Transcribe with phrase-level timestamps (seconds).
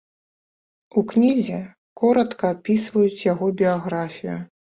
[1.01, 1.59] У кнізе
[2.01, 4.35] коратка апісваюць яго біяграфію.